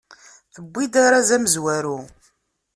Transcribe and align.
Tewwi-d 0.53 0.93
arraz 1.03 1.29
amezwaru. 1.35 1.97